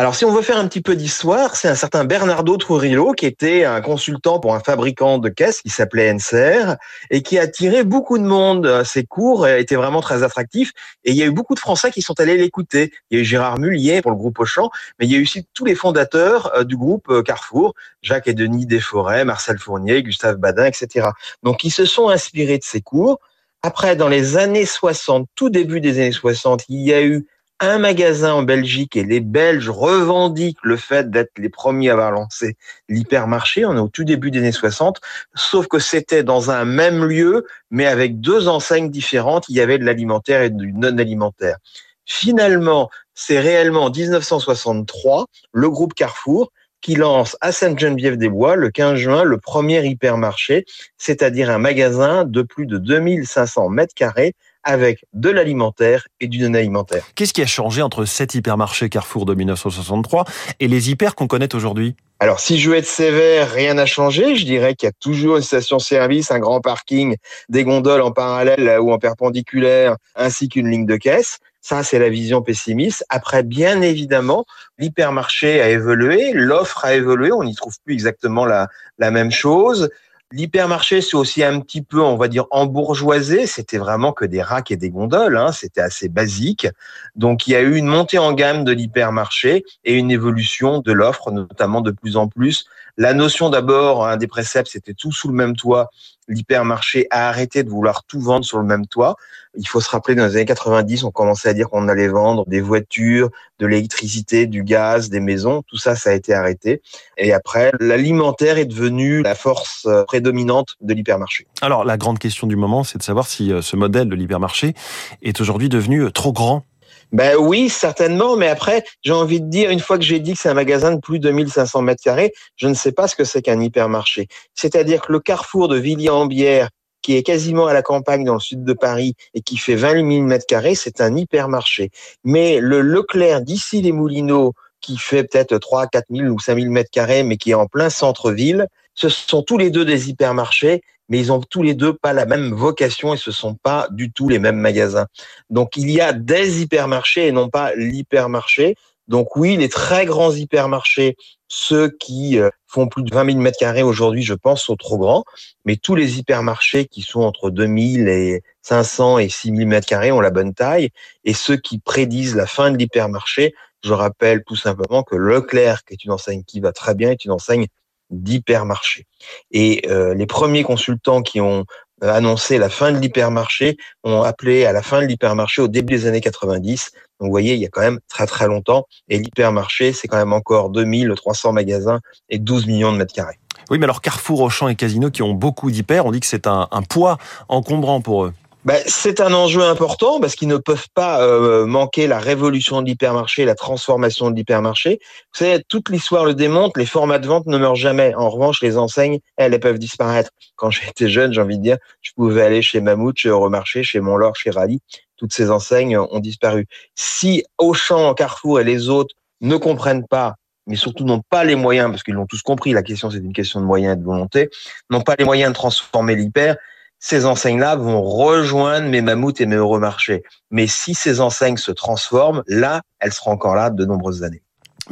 Alors, 0.00 0.14
si 0.14 0.24
on 0.24 0.32
veut 0.32 0.40
faire 0.40 0.56
un 0.56 0.66
petit 0.66 0.80
peu 0.80 0.96
d'histoire, 0.96 1.56
c'est 1.56 1.68
un 1.68 1.74
certain 1.74 2.06
Bernardo 2.06 2.56
Trujillo 2.56 3.12
qui 3.12 3.26
était 3.26 3.66
un 3.66 3.82
consultant 3.82 4.40
pour 4.40 4.54
un 4.54 4.60
fabricant 4.60 5.18
de 5.18 5.28
caisses 5.28 5.60
qui 5.60 5.68
s'appelait 5.68 6.10
NCR 6.10 6.76
et 7.10 7.20
qui 7.22 7.38
a 7.38 7.42
attiré 7.42 7.84
beaucoup 7.84 8.16
de 8.16 8.22
monde. 8.22 8.82
Ses 8.82 9.04
cours 9.04 9.46
étaient 9.46 9.76
vraiment 9.76 10.00
très 10.00 10.22
attractifs 10.22 10.72
et 11.04 11.10
il 11.10 11.18
y 11.18 11.22
a 11.22 11.26
eu 11.26 11.32
beaucoup 11.32 11.54
de 11.54 11.58
Français 11.58 11.90
qui 11.90 12.00
sont 12.00 12.18
allés 12.18 12.38
l'écouter. 12.38 12.94
Il 13.10 13.18
y 13.18 13.20
a 13.20 13.22
eu 13.22 13.26
Gérard 13.26 13.58
Mullier 13.58 14.00
pour 14.00 14.10
le 14.10 14.16
groupe 14.16 14.38
Auchan, 14.38 14.70
mais 14.98 15.04
il 15.04 15.12
y 15.12 15.16
a 15.16 15.18
eu 15.18 15.22
aussi 15.24 15.46
tous 15.52 15.66
les 15.66 15.74
fondateurs 15.74 16.50
euh, 16.56 16.64
du 16.64 16.78
groupe 16.78 17.10
euh, 17.10 17.22
Carrefour, 17.22 17.74
Jacques 18.00 18.26
et 18.26 18.32
Denis 18.32 18.64
Desforêts, 18.64 19.26
Marcel 19.26 19.58
Fournier, 19.58 20.02
Gustave 20.02 20.36
Badin, 20.36 20.64
etc. 20.64 21.08
Donc, 21.42 21.62
ils 21.62 21.70
se 21.70 21.84
sont 21.84 22.08
inspirés 22.08 22.56
de 22.56 22.64
ces 22.64 22.80
cours. 22.80 23.20
Après, 23.62 23.96
dans 23.96 24.08
les 24.08 24.38
années 24.38 24.64
60, 24.64 25.28
tout 25.34 25.50
début 25.50 25.82
des 25.82 25.98
années 25.98 26.12
60, 26.12 26.64
il 26.70 26.88
y 26.88 26.94
a 26.94 27.02
eu 27.02 27.26
un 27.60 27.78
magasin 27.78 28.32
en 28.32 28.42
Belgique 28.42 28.96
et 28.96 29.04
les 29.04 29.20
Belges 29.20 29.68
revendiquent 29.68 30.64
le 30.64 30.76
fait 30.76 31.10
d'être 31.10 31.38
les 31.38 31.50
premiers 31.50 31.90
à 31.90 31.92
avoir 31.92 32.10
lancé 32.10 32.56
l'hypermarché. 32.88 33.66
On 33.66 33.76
est 33.76 33.80
au 33.80 33.88
tout 33.88 34.04
début 34.04 34.30
des 34.30 34.38
années 34.38 34.52
60, 34.52 34.98
sauf 35.34 35.68
que 35.68 35.78
c'était 35.78 36.24
dans 36.24 36.50
un 36.50 36.64
même 36.64 37.04
lieu, 37.04 37.46
mais 37.70 37.86
avec 37.86 38.20
deux 38.20 38.48
enseignes 38.48 38.90
différentes. 38.90 39.44
Il 39.50 39.56
y 39.56 39.60
avait 39.60 39.78
de 39.78 39.84
l'alimentaire 39.84 40.42
et 40.42 40.50
du 40.50 40.72
non 40.72 40.96
alimentaire. 40.96 41.58
Finalement, 42.06 42.90
c'est 43.14 43.38
réellement 43.38 43.84
en 43.84 43.90
1963 43.90 45.26
le 45.52 45.70
groupe 45.70 45.94
Carrefour 45.94 46.50
qui 46.80 46.94
lance 46.94 47.36
à 47.42 47.52
Sainte-Geneviève-des-Bois 47.52 48.56
le 48.56 48.70
15 48.70 48.94
juin 48.96 49.22
le 49.22 49.38
premier 49.38 49.84
hypermarché, 49.86 50.64
c'est-à-dire 50.96 51.50
un 51.50 51.58
magasin 51.58 52.24
de 52.24 52.40
plus 52.40 52.66
de 52.66 52.78
2500 52.78 53.68
mètres 53.68 53.94
carrés 53.94 54.32
avec 54.64 55.04
de 55.12 55.30
l'alimentaire 55.30 56.06
et 56.20 56.28
du 56.28 56.38
non-alimentaire. 56.40 57.04
Qu'est-ce 57.14 57.32
qui 57.32 57.42
a 57.42 57.46
changé 57.46 57.82
entre 57.82 58.04
cet 58.04 58.34
hypermarché 58.34 58.88
Carrefour 58.88 59.26
de 59.26 59.34
1963 59.34 60.24
et 60.60 60.68
les 60.68 60.90
hyper 60.90 61.14
qu'on 61.14 61.26
connaît 61.26 61.54
aujourd'hui? 61.54 61.96
Alors, 62.22 62.38
si 62.38 62.58
je 62.58 62.68
veux 62.68 62.76
être 62.76 62.86
sévère, 62.86 63.50
rien 63.50 63.74
n'a 63.74 63.86
changé. 63.86 64.36
Je 64.36 64.44
dirais 64.44 64.74
qu'il 64.74 64.86
y 64.86 64.90
a 64.90 64.94
toujours 65.00 65.38
une 65.38 65.42
station-service, 65.42 66.30
un 66.30 66.38
grand 66.38 66.60
parking, 66.60 67.16
des 67.48 67.64
gondoles 67.64 68.02
en 68.02 68.12
parallèle 68.12 68.78
ou 68.80 68.92
en 68.92 68.98
perpendiculaire, 68.98 69.96
ainsi 70.14 70.48
qu'une 70.50 70.70
ligne 70.70 70.84
de 70.84 70.96
caisse. 70.96 71.38
Ça, 71.62 71.82
c'est 71.82 71.98
la 71.98 72.10
vision 72.10 72.42
pessimiste. 72.42 73.04
Après, 73.08 73.42
bien 73.42 73.80
évidemment, 73.80 74.44
l'hypermarché 74.78 75.62
a 75.62 75.70
évolué, 75.70 76.32
l'offre 76.34 76.84
a 76.84 76.94
évolué, 76.94 77.32
on 77.32 77.44
n'y 77.44 77.54
trouve 77.54 77.76
plus 77.84 77.94
exactement 77.94 78.44
la, 78.44 78.68
la 78.98 79.10
même 79.10 79.30
chose. 79.30 79.88
L'hypermarché, 80.32 81.00
c'est 81.00 81.16
aussi 81.16 81.42
un 81.42 81.58
petit 81.58 81.82
peu, 81.82 82.00
on 82.00 82.16
va 82.16 82.28
dire, 82.28 82.44
embourgeoisé. 82.52 83.46
C'était 83.46 83.78
vraiment 83.78 84.12
que 84.12 84.24
des 84.24 84.42
racks 84.42 84.70
et 84.70 84.76
des 84.76 84.90
gondoles. 84.90 85.36
Hein. 85.36 85.50
C'était 85.50 85.80
assez 85.80 86.08
basique. 86.08 86.68
Donc, 87.16 87.48
il 87.48 87.50
y 87.50 87.56
a 87.56 87.60
eu 87.60 87.74
une 87.74 87.86
montée 87.86 88.18
en 88.18 88.32
gamme 88.32 88.62
de 88.62 88.70
l'hypermarché 88.70 89.64
et 89.84 89.94
une 89.94 90.12
évolution 90.12 90.78
de 90.78 90.92
l'offre, 90.92 91.32
notamment 91.32 91.80
de 91.80 91.90
plus 91.90 92.16
en 92.16 92.28
plus. 92.28 92.66
La 92.96 93.12
notion 93.12 93.50
d'abord, 93.50 94.06
un 94.06 94.16
des 94.16 94.28
préceptes, 94.28 94.70
c'était 94.70 94.94
tout 94.94 95.10
sous 95.10 95.26
le 95.26 95.34
même 95.34 95.56
toit. 95.56 95.90
L'hypermarché 96.30 97.08
a 97.10 97.28
arrêté 97.28 97.64
de 97.64 97.68
vouloir 97.68 98.04
tout 98.04 98.20
vendre 98.20 98.44
sur 98.44 98.58
le 98.58 98.64
même 98.64 98.86
toit. 98.86 99.16
Il 99.56 99.66
faut 99.66 99.80
se 99.80 99.90
rappeler, 99.90 100.14
dans 100.14 100.26
les 100.26 100.36
années 100.36 100.44
90, 100.44 101.02
on 101.02 101.10
commençait 101.10 101.48
à 101.48 101.54
dire 101.54 101.68
qu'on 101.68 101.88
allait 101.88 102.06
vendre 102.06 102.44
des 102.46 102.60
voitures, 102.60 103.30
de 103.58 103.66
l'électricité, 103.66 104.46
du 104.46 104.62
gaz, 104.62 105.10
des 105.10 105.18
maisons. 105.18 105.62
Tout 105.66 105.76
ça, 105.76 105.96
ça 105.96 106.10
a 106.10 106.12
été 106.12 106.32
arrêté. 106.32 106.82
Et 107.18 107.32
après, 107.32 107.72
l'alimentaire 107.80 108.58
est 108.58 108.64
devenu 108.64 109.22
la 109.22 109.34
force 109.34 109.86
euh, 109.86 110.04
prédominante 110.04 110.76
de 110.80 110.94
l'hypermarché. 110.94 111.48
Alors, 111.62 111.84
la 111.84 111.96
grande 111.96 112.20
question 112.20 112.46
du 112.46 112.54
moment, 112.54 112.84
c'est 112.84 112.98
de 112.98 113.02
savoir 113.02 113.26
si 113.26 113.52
euh, 113.52 113.60
ce 113.60 113.74
modèle 113.74 114.08
de 114.08 114.14
l'hypermarché 114.14 114.74
est 115.22 115.40
aujourd'hui 115.40 115.68
devenu 115.68 116.04
euh, 116.04 116.10
trop 116.10 116.32
grand 116.32 116.64
ben 117.12 117.36
oui, 117.36 117.68
certainement, 117.68 118.36
mais 118.36 118.48
après, 118.48 118.84
j'ai 119.02 119.12
envie 119.12 119.40
de 119.40 119.48
dire, 119.48 119.70
une 119.70 119.80
fois 119.80 119.98
que 119.98 120.04
j'ai 120.04 120.20
dit 120.20 120.34
que 120.34 120.38
c'est 120.40 120.48
un 120.48 120.54
magasin 120.54 120.94
de 120.94 121.00
plus 121.00 121.18
de 121.18 121.30
1500 121.30 121.82
mètres 121.82 122.02
carrés, 122.02 122.32
je 122.56 122.68
ne 122.68 122.74
sais 122.74 122.92
pas 122.92 123.08
ce 123.08 123.16
que 123.16 123.24
c'est 123.24 123.42
qu'un 123.42 123.60
hypermarché. 123.60 124.28
C'est-à-dire 124.54 125.02
que 125.02 125.12
le 125.12 125.20
carrefour 125.20 125.68
de 125.68 125.76
Villiers-en-Bière, 125.76 126.68
qui 127.02 127.16
est 127.16 127.22
quasiment 127.22 127.66
à 127.66 127.72
la 127.72 127.82
campagne 127.82 128.24
dans 128.24 128.34
le 128.34 128.40
sud 128.40 128.62
de 128.62 128.72
Paris 128.72 129.14
et 129.34 129.40
qui 129.40 129.56
fait 129.56 129.74
20 129.74 130.08
000 130.08 130.24
mètres 130.24 130.46
carrés, 130.46 130.74
c'est 130.74 131.00
un 131.00 131.16
hypermarché. 131.16 131.90
Mais 132.24 132.60
le 132.60 132.80
Leclerc 132.80 133.40
d'ici 133.40 133.80
les 133.82 133.92
Moulineaux, 133.92 134.52
qui 134.80 134.96
fait 134.96 135.24
peut-être 135.24 135.58
3 135.58 135.86
4 135.88 136.06
000 136.10 136.28
ou 136.28 136.38
5 136.38 136.58
000 136.58 136.70
mètres 136.70 136.90
carrés, 136.90 137.22
mais 137.22 137.36
qui 137.36 137.50
est 137.50 137.54
en 137.54 137.66
plein 137.66 137.90
centre-ville, 137.90 138.66
ce 138.94 139.08
sont 139.08 139.42
tous 139.42 139.58
les 139.58 139.70
deux 139.70 139.84
des 139.84 140.10
hypermarchés, 140.10 140.82
mais 141.10 141.18
ils 141.18 141.32
ont 141.32 141.40
tous 141.40 141.62
les 141.62 141.74
deux 141.74 141.92
pas 141.92 142.14
la 142.14 142.24
même 142.24 142.54
vocation 142.54 143.12
et 143.12 143.18
ce 143.18 143.32
sont 143.32 143.54
pas 143.54 143.88
du 143.90 144.10
tout 144.10 144.28
les 144.28 144.38
mêmes 144.38 144.56
magasins. 144.56 145.06
Donc 145.50 145.76
il 145.76 145.90
y 145.90 146.00
a 146.00 146.14
des 146.14 146.62
hypermarchés 146.62 147.26
et 147.26 147.32
non 147.32 147.50
pas 147.50 147.74
l'hypermarché. 147.74 148.76
Donc 149.08 149.36
oui, 149.36 149.56
les 149.56 149.68
très 149.68 150.06
grands 150.06 150.30
hypermarchés, 150.30 151.16
ceux 151.48 151.90
qui 151.90 152.38
euh, 152.38 152.48
font 152.68 152.86
plus 152.86 153.02
de 153.02 153.12
20 153.12 153.32
000 153.32 153.38
mètres 153.38 153.58
carrés 153.58 153.82
aujourd'hui, 153.82 154.22
je 154.22 154.34
pense, 154.34 154.62
sont 154.62 154.76
trop 154.76 154.98
grands. 154.98 155.24
Mais 155.64 155.74
tous 155.74 155.96
les 155.96 156.20
hypermarchés 156.20 156.86
qui 156.86 157.02
sont 157.02 157.22
entre 157.22 157.50
2000 157.50 158.06
et 158.06 158.42
500 158.62 159.18
et 159.18 159.28
6 159.28 159.56
000 159.56 159.68
mètres 159.68 159.88
carrés 159.88 160.12
ont 160.12 160.20
la 160.20 160.30
bonne 160.30 160.54
taille. 160.54 160.90
Et 161.24 161.34
ceux 161.34 161.56
qui 161.56 161.80
prédisent 161.80 162.36
la 162.36 162.46
fin 162.46 162.70
de 162.70 162.78
l'hypermarché, 162.78 163.52
je 163.82 163.92
rappelle 163.92 164.44
tout 164.44 164.54
simplement 164.54 165.02
que 165.02 165.16
Leclerc, 165.16 165.84
qui 165.84 165.94
est 165.94 166.04
une 166.04 166.12
enseigne 166.12 166.44
qui 166.44 166.60
va 166.60 166.70
très 166.70 166.94
bien, 166.94 167.10
est 167.10 167.24
une 167.24 167.32
enseigne 167.32 167.66
d'hypermarché. 168.10 169.06
Et 169.50 169.82
euh, 169.88 170.14
les 170.14 170.26
premiers 170.26 170.62
consultants 170.62 171.22
qui 171.22 171.40
ont 171.40 171.64
euh, 172.02 172.12
annoncé 172.12 172.58
la 172.58 172.68
fin 172.68 172.92
de 172.92 172.98
l'hypermarché 172.98 173.76
ont 174.04 174.22
appelé 174.22 174.64
à 174.64 174.72
la 174.72 174.82
fin 174.82 175.00
de 175.02 175.06
l'hypermarché 175.06 175.62
au 175.62 175.68
début 175.68 175.94
des 175.94 176.06
années 176.06 176.20
90. 176.20 176.90
Donc 177.20 177.26
vous 177.26 177.30
voyez, 177.30 177.54
il 177.54 177.60
y 177.60 177.66
a 177.66 177.68
quand 177.68 177.82
même 177.82 178.00
très 178.08 178.26
très 178.26 178.46
longtemps. 178.46 178.86
Et 179.08 179.18
l'hypermarché, 179.18 179.92
c'est 179.92 180.08
quand 180.08 180.16
même 180.16 180.32
encore 180.32 180.70
2300 180.70 181.52
magasins 181.52 182.00
et 182.28 182.38
12 182.38 182.66
millions 182.66 182.92
de 182.92 182.98
mètres 182.98 183.14
carrés. 183.14 183.38
Oui, 183.70 183.78
mais 183.78 183.84
alors 183.84 184.00
Carrefour, 184.00 184.40
Auchan 184.40 184.68
et 184.68 184.74
Casino 184.74 185.10
qui 185.10 185.22
ont 185.22 185.34
beaucoup 185.34 185.70
d'hyper, 185.70 186.06
on 186.06 186.10
dit 186.10 186.20
que 186.20 186.26
c'est 186.26 186.46
un, 186.46 186.66
un 186.70 186.82
poids 186.82 187.18
encombrant 187.48 188.00
pour 188.00 188.24
eux. 188.24 188.32
Ben, 188.66 188.82
c'est 188.86 189.22
un 189.22 189.32
enjeu 189.32 189.62
important 189.62 190.20
parce 190.20 190.34
qu'ils 190.34 190.48
ne 190.48 190.58
peuvent 190.58 190.88
pas 190.92 191.22
euh, 191.22 191.64
manquer 191.64 192.06
la 192.06 192.18
révolution 192.18 192.82
de 192.82 192.86
l'hypermarché, 192.88 193.46
la 193.46 193.54
transformation 193.54 194.30
de 194.30 194.36
l'hypermarché. 194.36 194.98
Vous 195.32 195.38
savez, 195.38 195.64
toute 195.66 195.88
l'histoire 195.88 196.26
le 196.26 196.34
démontre, 196.34 196.78
les 196.78 196.84
formats 196.84 197.18
de 197.18 197.26
vente 197.26 197.46
ne 197.46 197.56
meurent 197.56 197.74
jamais. 197.74 198.14
En 198.14 198.28
revanche, 198.28 198.60
les 198.60 198.76
enseignes, 198.76 199.20
elles, 199.38 199.54
elles 199.54 199.60
peuvent 199.60 199.78
disparaître. 199.78 200.30
Quand 200.56 200.70
j'étais 200.70 201.08
jeune, 201.08 201.32
j'ai 201.32 201.40
envie 201.40 201.56
de 201.56 201.62
dire, 201.62 201.78
je 202.02 202.12
pouvais 202.14 202.42
aller 202.42 202.60
chez 202.60 202.82
Mammouth, 202.82 203.16
chez 203.16 203.30
Euromarché, 203.30 203.82
chez 203.82 204.00
Montlore, 204.00 204.36
chez 204.36 204.50
Rally. 204.50 204.80
Toutes 205.16 205.32
ces 205.32 205.50
enseignes 205.50 205.96
ont 205.96 206.20
disparu. 206.20 206.66
Si 206.94 207.44
Auchan, 207.56 208.12
Carrefour 208.12 208.60
et 208.60 208.64
les 208.64 208.90
autres 208.90 209.14
ne 209.40 209.56
comprennent 209.56 210.06
pas 210.06 210.34
mais 210.66 210.76
surtout 210.76 211.04
n'ont 211.04 211.22
pas 211.28 211.42
les 211.42 211.56
moyens, 211.56 211.90
parce 211.90 212.04
qu'ils 212.04 212.14
l'ont 212.14 212.26
tous 212.26 212.42
compris, 212.42 212.72
la 212.72 212.82
question 212.82 213.10
c'est 213.10 213.18
une 213.18 213.32
question 213.32 213.60
de 213.60 213.64
moyens 213.64 213.94
et 213.94 213.96
de 213.96 214.04
volonté, 214.04 214.50
n'ont 214.88 215.00
pas 215.00 215.16
les 215.18 215.24
moyens 215.24 215.50
de 215.50 215.54
transformer 215.54 216.14
l'hyper, 216.14 216.56
ces 217.00 217.24
enseignes-là 217.26 217.76
vont 217.76 218.02
rejoindre 218.02 218.88
mes 218.88 219.00
mammouths 219.00 219.40
et 219.40 219.46
mes 219.46 219.56
euromarchés. 219.56 220.22
Mais 220.50 220.66
si 220.66 220.94
ces 220.94 221.20
enseignes 221.20 221.56
se 221.56 221.72
transforment, 221.72 222.44
là, 222.46 222.82
elles 223.00 223.12
seront 223.12 223.32
encore 223.32 223.56
là 223.56 223.70
de 223.70 223.84
nombreuses 223.84 224.22
années. 224.22 224.42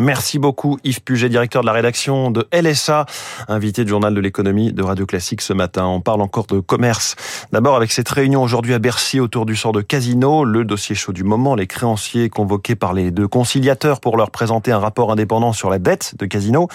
Merci 0.01 0.39
beaucoup 0.39 0.79
Yves 0.85 1.03
Puget, 1.03 1.29
directeur 1.29 1.63
de 1.63 1.67
la 1.67 1.73
rédaction 1.73 2.31
de 2.31 2.47
LSA, 2.53 3.05
invité 3.49 3.83
du 3.83 3.91
journal 3.91 4.15
de 4.15 4.21
l'économie 4.21 4.73
de 4.73 4.81
Radio 4.85 5.07
Classique 5.07 5.41
ce 5.41 5.53
matin. 5.53 5.87
On 5.87 6.01
parle 6.01 6.21
encore 6.23 6.47
de 6.47 6.61
commerce. 6.61 7.17
D'abord 7.51 7.75
avec 7.75 7.91
cette 7.91 8.09
réunion 8.09 8.41
aujourd'hui 8.41 8.75
à 8.75 8.79
Bercy 8.79 9.19
autour 9.19 9.45
du 9.45 9.57
sort 9.57 9.73
de 9.73 9.81
Casino, 9.81 10.45
le 10.45 10.65
dossier 10.65 10.95
chaud 10.95 11.11
du 11.11 11.25
moment, 11.25 11.57
les 11.57 11.67
créanciers 11.67 12.29
convoqués 12.29 12.77
par 12.77 12.93
les 12.93 13.11
deux 13.11 13.27
conciliateurs 13.27 13.99
pour 13.99 14.17
leur 14.17 14.31
présenter 14.31 14.71
un 14.71 14.79
rapport 14.79 15.11
indépendant 15.11 15.53
sur 15.53 15.69
la 15.69 15.81
dette 15.81 16.15
de 16.17 16.27
Casino, 16.27 16.69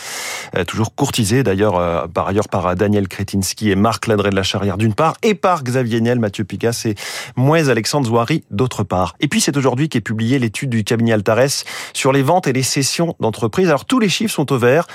euh, 0.58 0.66
toujours 0.66 0.94
courtisé 0.94 1.44
d'ailleurs 1.44 1.78
euh, 1.78 2.08
par 2.08 2.28
ailleurs 2.28 2.50
par 2.50 2.76
Daniel 2.76 3.08
Kretinsky 3.08 3.72
et 3.72 3.76
Marc 3.78 4.08
Ladré 4.08 4.32
de 4.32 4.36
la 4.36 4.44
Charrière 4.44 4.78
d'une 4.78 4.96
part, 4.96 5.16
et 5.24 5.34
par 5.34 5.64
Xavier 5.64 6.02
Niel, 6.02 6.20
Mathieu 6.20 6.44
Picasse 6.44 6.86
et 6.86 6.96
Mouez 7.38 7.70
Alexandre 7.70 8.06
Zouari 8.06 8.44
d'autre 8.52 8.84
part. 8.84 9.16
Et 9.22 9.30
puis 9.30 9.40
c'est 9.40 9.56
aujourd'hui 9.56 9.88
qu'est 9.88 10.02
publiée 10.02 10.40
l'étude 10.40 10.72
du 10.72 10.84
cabinet 10.84 11.14
Altares 11.14 11.64
sur 11.94 12.12
les 12.12 12.22
ventes 12.22 12.48
et 12.48 12.54
les 12.54 12.64
cessions 12.64 13.13
d'entreprises. 13.20 13.68
Alors 13.68 13.86
tous 13.86 14.00
les 14.00 14.10
chiffres 14.10 14.34
sont 14.34 14.52
au 14.52 14.58
vert. 14.58 14.88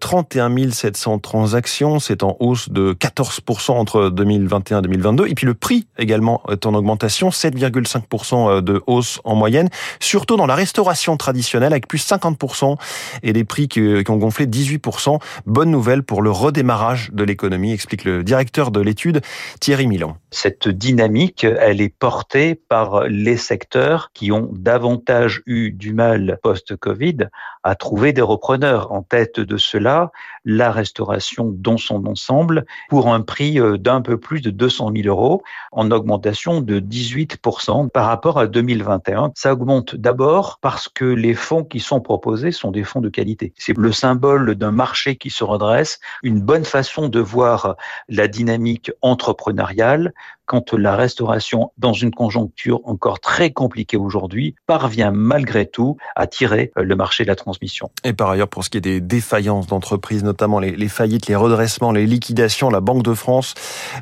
31 0.00 0.56
euh, 0.56 0.70
700 0.70 1.18
transactions, 1.18 1.98
c'est 1.98 2.22
en 2.22 2.36
hausse 2.40 2.68
de 2.68 2.92
14% 2.92 3.72
entre 3.72 4.10
2021 4.10 4.78
et 4.78 4.82
2022. 4.82 5.26
Et 5.28 5.34
puis 5.34 5.46
le 5.46 5.54
prix 5.54 5.86
également 5.98 6.42
est 6.50 6.66
en 6.66 6.74
augmentation, 6.74 7.30
7,5% 7.30 8.50
euh, 8.50 8.60
de 8.60 8.82
hausse 8.86 9.20
en 9.24 9.34
moyenne, 9.34 9.68
surtout 10.00 10.36
dans 10.36 10.46
la 10.46 10.54
restauration 10.54 11.16
traditionnelle 11.16 11.72
avec 11.72 11.88
plus 11.88 12.06
50% 12.06 12.76
et 13.22 13.32
des 13.32 13.44
prix 13.44 13.68
qui 13.68 13.80
ont 14.08 14.16
gonflé 14.16 14.46
18%. 14.46 15.18
Bonne 15.46 15.70
nouvelle 15.70 16.02
pour 16.02 16.22
le 16.22 16.30
redémarrage 16.30 17.10
de 17.12 17.24
l'économie, 17.24 17.72
explique 17.72 18.04
le 18.04 18.22
directeur 18.22 18.70
de 18.70 18.80
l'étude 18.80 19.20
Thierry 19.60 19.86
Milan. 19.86 20.16
Cette 20.30 20.68
dynamique, 20.68 21.44
elle 21.44 21.80
est 21.80 21.94
portée 21.94 22.54
par 22.54 23.04
les 23.04 23.36
secteurs 23.36 24.10
qui 24.12 24.32
ont 24.32 24.50
davantage 24.52 25.42
eu 25.46 25.70
du 25.70 25.92
mal 25.92 26.38
post-Covid 26.42 27.28
à 27.62 27.74
trouver 27.74 28.12
des 28.12 28.22
repreneurs. 28.22 28.92
En 28.92 29.02
tête 29.02 29.40
de 29.40 29.56
cela, 29.56 30.10
la 30.44 30.70
restauration 30.70 31.52
dans 31.52 31.76
son 31.76 32.06
ensemble 32.06 32.66
pour 32.88 33.12
un 33.12 33.20
prix 33.20 33.60
euh, 33.60 33.76
d'un 33.76 34.00
peu 34.00 34.18
plus 34.18 34.40
de 34.40 34.50
200 34.50 34.92
000 34.94 35.08
euros 35.08 35.42
en 35.72 35.90
augmentation 35.90 36.60
de 36.60 36.80
18% 36.80 37.90
par 37.90 38.06
rapport 38.06 38.38
à 38.38 38.46
2021. 38.46 39.32
Ça 39.34 39.52
augmente 39.52 39.96
d'abord 39.96 40.58
parce 40.60 40.88
que 40.88 41.04
les 41.04 41.34
fonds 41.34 41.64
qui 41.64 41.80
sont 41.80 42.00
proposés 42.00 42.52
sont 42.52 42.70
des 42.70 42.84
fonds 42.84 43.00
de 43.00 43.08
qualité. 43.08 43.52
C'est 43.58 43.76
le 43.76 43.92
symbole 43.92 44.54
d'un 44.54 44.72
marché 44.72 45.16
qui 45.16 45.30
se 45.30 45.44
redresse, 45.44 45.98
une 46.22 46.40
bonne 46.40 46.64
façon 46.64 47.08
de 47.08 47.20
voir 47.20 47.76
la 48.08 48.28
dynamique 48.28 48.92
entrepreneuriale 49.02 50.12
quand 50.46 50.72
la 50.72 50.96
restauration, 50.96 51.72
dans 51.78 51.92
une 51.92 52.10
conjoncture 52.10 52.80
encore 52.84 53.20
très 53.20 53.50
compliquée 53.50 53.96
aujourd'hui, 53.96 54.54
parvient 54.66 55.10
malgré 55.10 55.66
tout 55.66 55.96
à 56.14 56.26
tirer 56.26 56.72
le 56.76 56.96
marché 56.96 57.24
de 57.24 57.28
la 57.28 57.36
transmission. 57.36 57.90
Et 58.04 58.12
par 58.12 58.30
ailleurs, 58.30 58.48
pour 58.48 58.64
ce 58.64 58.70
qui 58.70 58.78
est 58.78 58.80
des 58.82 59.00
défaillances 59.00 59.66
d'entreprises, 59.66 60.24
notamment 60.24 60.60
les, 60.60 60.88
faillites, 60.88 61.26
les 61.26 61.36
redressements, 61.36 61.92
les 61.92 62.06
liquidations, 62.06 62.70
la 62.70 62.80
Banque 62.80 63.02
de 63.02 63.14
France 63.14 63.54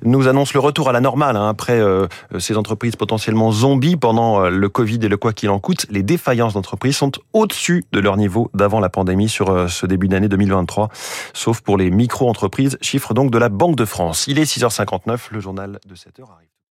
nous 0.02 0.28
annonce 0.28 0.54
le 0.54 0.60
retour 0.60 0.88
à 0.88 0.92
la 0.92 1.00
normale 1.00 1.36
hein, 1.36 1.48
après 1.48 1.80
euh, 1.80 2.06
ces 2.38 2.56
entreprises 2.56 2.96
potentiellement 2.96 3.50
zombies 3.50 3.96
pendant 3.96 4.44
euh, 4.44 4.50
le 4.50 4.68
Covid 4.68 4.98
et 5.02 5.08
le 5.08 5.16
quoi 5.16 5.32
qu'il 5.32 5.50
en 5.50 5.58
coûte. 5.58 5.86
Les 5.90 6.02
défaillances 6.02 6.54
d'entreprises 6.54 6.96
sont 6.96 7.12
au-dessus 7.32 7.84
de 7.92 8.00
leur 8.00 8.16
niveau 8.16 8.50
d'avant 8.54 8.80
la 8.80 8.88
pandémie 8.88 9.28
sur 9.28 9.50
euh, 9.50 9.68
ce 9.68 9.86
début 9.86 10.08
d'année 10.08 10.28
2023, 10.28 10.90
sauf 11.32 11.60
pour 11.60 11.78
les 11.78 11.90
micro-entreprises, 11.90 12.78
chiffre 12.80 13.14
donc 13.14 13.30
de 13.30 13.38
la 13.38 13.48
Banque 13.48 13.76
de 13.76 13.84
France. 13.84 14.26
Il 14.28 14.38
est 14.38 14.44
6h59, 14.44 15.28
le 15.30 15.40
journal 15.40 15.78
de 15.86 15.94
7 15.94 16.20
h 16.20 16.33